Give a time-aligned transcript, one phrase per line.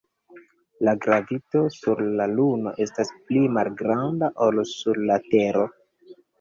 [0.87, 5.71] La gravito sur la Luno estas pli malgranda ol sur la Tero.